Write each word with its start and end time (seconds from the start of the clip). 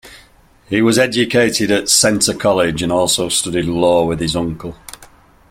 He 0.67 0.81
was 0.81 0.97
educated 0.97 1.69
at 1.69 1.87
Centre 1.87 2.33
College 2.33 2.81
and 2.81 2.91
also 2.91 3.29
studied 3.29 3.65
law 3.65 4.03
with 4.03 4.19
his 4.19 4.35
uncle. 4.35 4.75